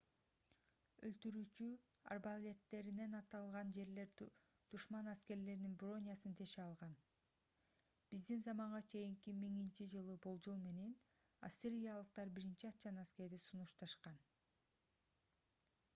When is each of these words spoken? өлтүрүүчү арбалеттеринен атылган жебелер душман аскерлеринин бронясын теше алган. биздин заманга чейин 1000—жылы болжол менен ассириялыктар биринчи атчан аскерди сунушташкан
өлтүрүүчү 1.07 1.65
арбалеттеринен 2.13 3.11
атылган 3.17 3.73
жебелер 3.75 4.13
душман 4.75 5.11
аскерлеринин 5.11 5.75
бронясын 5.83 6.33
теше 6.41 6.63
алган. 6.63 6.95
биздин 8.15 8.41
заманга 8.47 8.79
чейин 8.95 9.15
1000—жылы 9.29 10.15
болжол 10.27 10.59
менен 10.69 10.95
ассириялыктар 11.51 12.31
биринчи 12.39 12.69
атчан 12.71 13.01
аскерди 13.03 13.39
сунушташкан 13.45 14.19